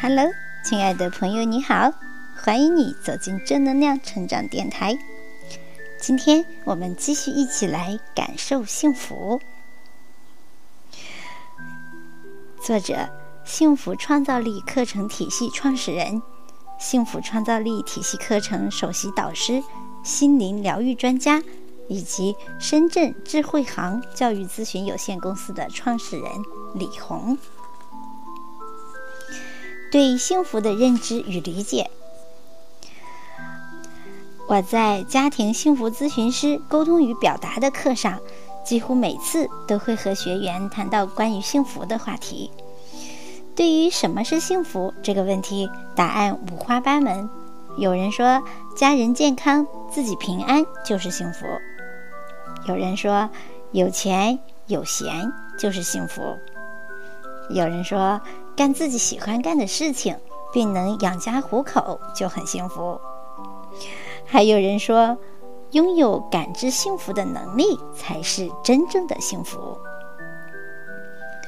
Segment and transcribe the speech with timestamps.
[0.00, 0.30] Hello，
[0.64, 1.92] 亲爱的朋友，你好，
[2.36, 4.96] 欢迎你走进正能量成长电台。
[6.00, 9.40] 今天我们继续一起来感受幸福。
[12.62, 13.08] 作者：
[13.44, 16.22] 幸福创造力课程体系创始人，
[16.78, 19.62] 幸福创造力体系课程首席导师，
[20.04, 21.42] 心灵疗愈专家，
[21.88, 26.30] 以及深圳智慧行教育咨询有限公司的创始人
[26.74, 27.36] 李红。
[29.90, 31.90] 对幸福的认知与理解。
[34.46, 38.18] 我在家庭幸福咨询师沟通与表达的课上，
[38.64, 42.50] 几乎每次都会和学员谈到关于幸福的话题。
[43.54, 47.28] 对于什么是幸福这个问题，答案五花八门。
[47.76, 48.42] 有人说
[48.76, 51.46] 家人健康、自己平安就是幸福；
[52.66, 53.28] 有人说
[53.72, 56.22] 有钱有闲就是幸福；
[57.50, 58.20] 有人说。
[58.58, 60.16] 干自己喜欢干的事情，
[60.52, 63.00] 并能养家糊口就很幸福。
[64.26, 65.16] 还有人说，
[65.70, 69.78] 拥有感知幸福的能力才是真正的幸福。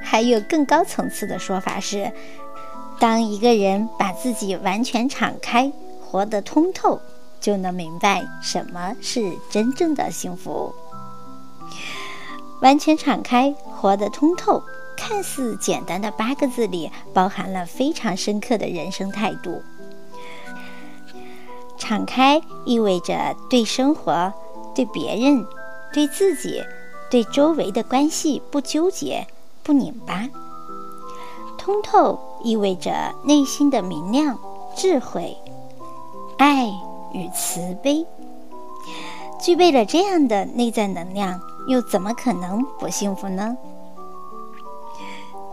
[0.00, 2.12] 还有更高层次的说法是，
[3.00, 7.00] 当一个人把自己完全敞开，活得通透，
[7.40, 10.72] 就能明白什么是真正的幸福。
[12.60, 14.62] 完全敞开，活得通透。
[14.96, 19.62] 看似简单的八个字里，包含了非常深刻的人生态度。
[21.78, 24.32] 敞开意味着对生活、
[24.74, 25.44] 对别人、
[25.92, 26.62] 对自己、
[27.10, 29.26] 对周围的关系不纠结、
[29.62, 30.28] 不拧巴。
[31.58, 34.38] 通透意味着内心的明亮、
[34.76, 35.36] 智慧、
[36.38, 36.66] 爱
[37.12, 38.06] 与慈悲。
[39.40, 43.56] 具备了这样的内在能量，又怎么可能不幸福呢？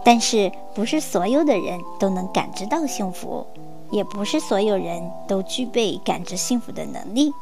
[0.03, 3.45] 但是，不是所有的人都能感知到幸福，
[3.91, 7.33] 也不是所有人都具备感知幸福的能力。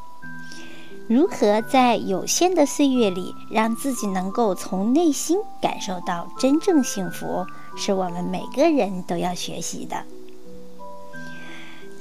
[1.08, 7.46] 如何在有限的岁月里，让自己能够从内心感受到真正幸福，
[7.78, 10.04] 是我们每个人都要学习的。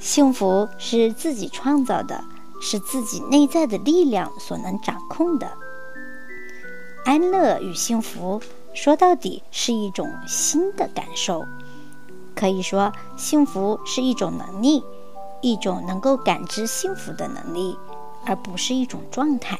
[0.01, 2.21] 幸福是自己创造的，
[2.59, 5.49] 是自己内在的力量所能掌控的。
[7.05, 8.41] 安乐与幸福。
[8.77, 11.43] 说到底是一种新的感受，
[12.35, 14.83] 可以说幸福是一种能力，
[15.41, 17.75] 一种能够感知幸福的能力，
[18.23, 19.59] 而不是一种状态。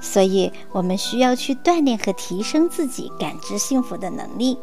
[0.00, 4.56] 所以，我们需要去锻炼和提升自己感知幸福的能力。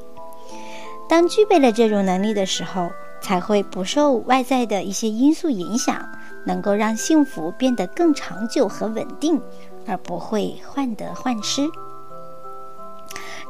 [1.09, 2.89] 当具备了这种能力的时候，
[3.21, 6.07] 才会不受外在的一些因素影响，
[6.45, 9.41] 能够让幸福变得更长久和稳定，
[9.85, 11.69] 而不会患得患失。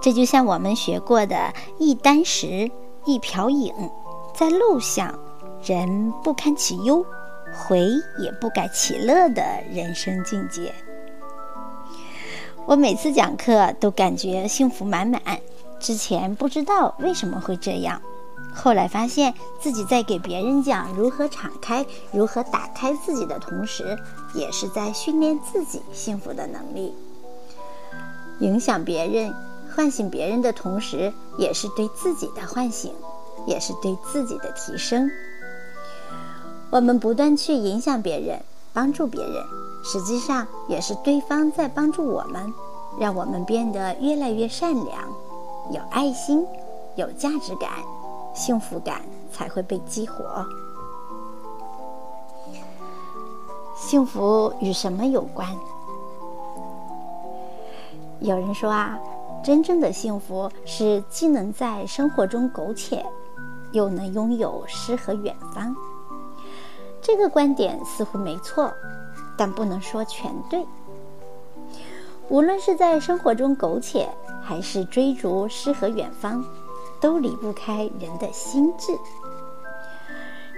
[0.01, 2.69] 这就像我们学过的“一箪食，
[3.05, 3.73] 一瓢饮，
[4.33, 5.17] 在路上，
[5.63, 7.05] 人不堪其忧，
[7.53, 7.79] 回
[8.19, 10.73] 也不改其乐”的人生境界。
[12.65, 15.21] 我每次讲课都感觉幸福满满。
[15.79, 18.01] 之前不知道为什么会这样，
[18.53, 23.97] 后来发现自己在给别人讲如何敞开、如何打开自己的同时，
[24.33, 26.93] 也是在训练自己幸福的能力，
[28.39, 29.33] 影响别人。
[29.77, 32.91] 唤醒别人的同时，也是对自己的唤醒，
[33.45, 35.07] 也是对自己的提升。
[36.71, 38.41] 我们不断去影响别人、
[38.73, 39.43] 帮助别人，
[39.83, 42.51] 实际上也是对方在帮助我们，
[42.99, 44.97] 让我们变得越来越善良、
[45.69, 46.44] 有爱心、
[46.95, 47.69] 有价值感，
[48.33, 50.44] 幸福感才会被激活。
[53.75, 55.55] 幸福与什么有关？
[58.21, 58.97] 有人说啊。
[59.43, 63.05] 真正的幸福是既能在生活中苟且，
[63.71, 65.75] 又能拥有诗和远方。
[67.01, 68.73] 这个观点似乎没错，
[69.37, 70.65] 但不能说全对。
[72.27, 74.09] 无论是在生活中苟且，
[74.43, 76.43] 还是追逐诗和远方，
[76.99, 78.97] 都离不开人的心智。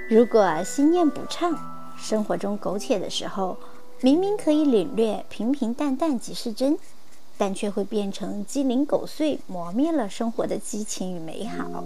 [0.10, 1.56] 如果心念不畅，
[1.96, 3.56] 生活中苟且的时候，
[4.02, 6.80] 明明可以领略平平淡淡即是真。
[7.40, 11.82] 但却会变成鸡零狗碎，磨灭了生活的激情与美好。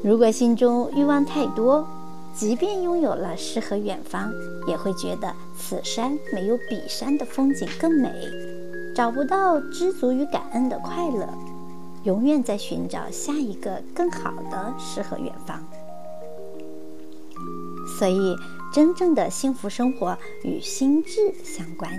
[0.00, 1.84] 如果心中欲望太多，
[2.32, 4.32] 即便拥有了诗和远方，
[4.68, 8.08] 也会觉得此山没有彼山的风景更美，
[8.94, 11.28] 找不到知足与感恩的快乐，
[12.04, 15.60] 永远在寻找下一个更好的诗和远方。
[17.98, 18.36] 所以，
[18.72, 21.90] 真正的幸福生活与心智相关。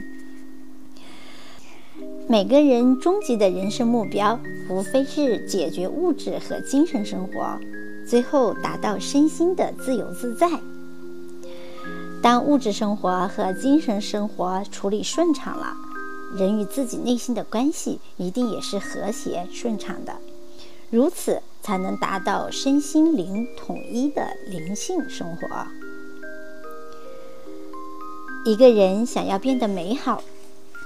[2.31, 4.39] 每个人终极的人生目标
[4.69, 7.59] 无非是解决物质和精神生活，
[8.07, 10.47] 最后达到身心的自由自在。
[12.21, 15.73] 当物质生活和精神生活处理顺畅了，
[16.37, 20.13] 人与自己内心的关系一定也是和谐顺畅的。
[20.91, 25.47] 如此才能达到身心灵统一的灵性生活。
[28.45, 30.21] 一个人想要变得美好，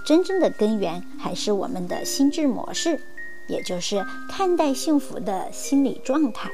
[0.04, 3.00] 真正的根源还是我们的心智模式，
[3.48, 6.52] 也就是看待幸福的心理状态。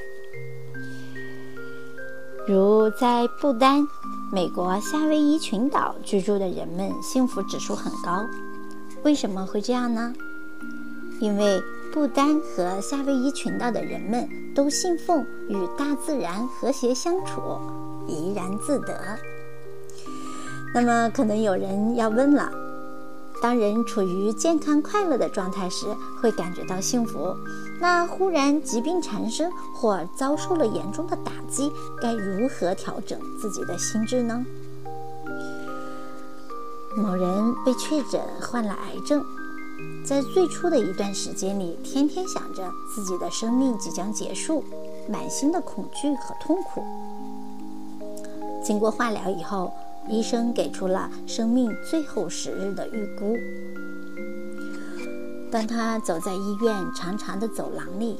[2.47, 3.87] 如在不丹、
[4.31, 8.25] 美国夏威夷群岛居住的人们，幸福指数很高。
[9.03, 10.13] 为什么会这样呢？
[11.19, 11.61] 因为
[11.91, 17.41] 不丹和夏威夷群岛的人们都信奉与大自然和谐相处，
[18.07, 19.17] 怡然自得。
[20.73, 22.51] 那么，可能有人要问了：
[23.41, 25.85] 当人处于健康快乐的状态时，
[26.21, 27.35] 会感觉到幸福。
[27.79, 31.71] 那忽然疾病缠身或遭受了严重的打击，
[32.01, 34.45] 该如何调整自己的心智呢？
[36.97, 39.23] 某人被确诊患了癌症，
[40.03, 44.65] 在最初的一段时间里，天天想着自己的生命即将结束，
[45.07, 46.83] 满心的恐惧和痛苦。
[48.61, 49.71] 经过化疗以后，
[50.09, 53.37] 医生给出了生命最后时日的预估。
[55.51, 58.17] 当他走在医院长长的走廊里，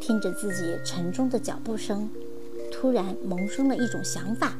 [0.00, 2.08] 听着自己沉重的脚步声，
[2.70, 4.52] 突然萌生了一种想法：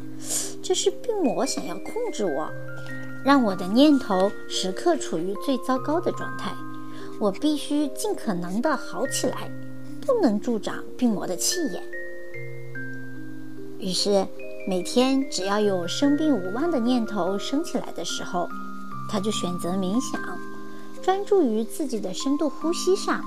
[0.62, 2.50] 这是病魔想要控制我，
[3.24, 6.52] 让我的念头时刻处于最糟糕的状态。
[7.20, 9.50] 我必须尽可能的好起来，
[10.06, 11.82] 不能助长病魔的气焰。
[13.78, 14.26] 于是，
[14.68, 18.46] 每天只要有生病无望的念头升起来的时候，
[19.08, 20.20] 他就选择冥想。
[21.02, 23.24] 专注于自己的深度呼吸上，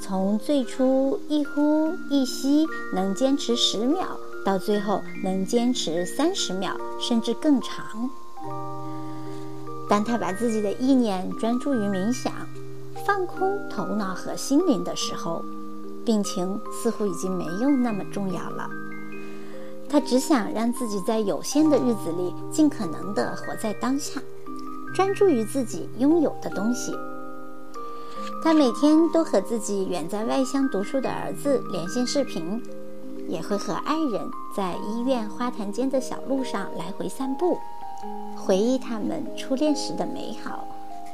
[0.00, 8.08] 从最初一呼一吸能坚持十秒，到最后能坚持三十秒，甚至更长。
[9.86, 12.32] 当他把自己的意念专注于冥想，
[13.04, 15.44] 放空头脑和心灵的时候，
[16.06, 18.66] 病情似乎已经没有那么重要了。
[19.94, 24.20] 他只想让自己在有限的日子里尽可能地活在当下。
[24.92, 26.92] 专注于自己拥有的东西。
[28.42, 32.60] 他每天都和自己远在外乡读书的儿子连线视频，
[33.28, 34.20] 也会和爱人
[34.56, 37.56] 在医院花坛间的小路上来回散步，
[38.36, 40.66] 回忆他们初恋时的美好，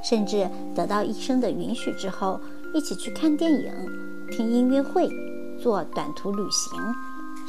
[0.03, 2.41] 甚至得到医生的允许之后，
[2.73, 3.71] 一起去看电影、
[4.31, 5.07] 听音乐会、
[5.63, 6.81] 做短途旅行，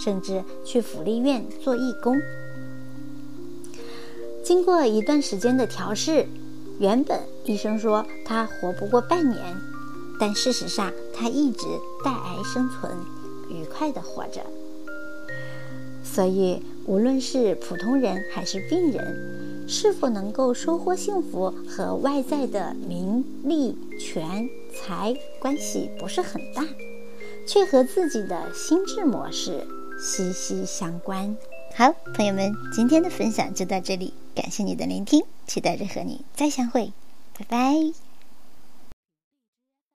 [0.03, 2.19] 甚至去福利院做义工。
[4.44, 6.25] 经过一段时间的调试，
[6.80, 9.56] 原本医生说他活不过半年，
[10.19, 11.65] 但事实上他一直
[12.03, 12.92] 带癌生存，
[13.50, 14.42] 愉快的活着。
[16.04, 26.65] 所以，无论是普通人还是病人，是否能够收获幸福和外在的名利权财关系不是很大，
[27.47, 29.65] 却和自己的心智模式
[30.01, 31.38] 息息相关。
[31.75, 34.13] 好，朋友们，今天的分享就到这里。
[34.33, 36.92] 感谢你的聆听，期待着和你再相会，
[37.38, 38.10] 拜拜。